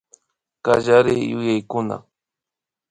Kallariyuyaykuna 0.65 1.97